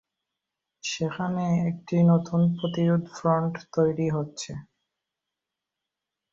সেখানে 0.83 1.45
একটি 1.69 1.97
নতুন 2.11 2.41
প্রতিরোধ 2.57 3.03
ফ্রন্ট 3.15 3.53
তৈরি 3.73 4.07
হচ্ছে। 4.09 4.51